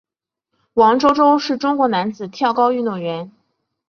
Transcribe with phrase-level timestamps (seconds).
[0.73, 3.31] 王舟舟是中国男子跳高运动员。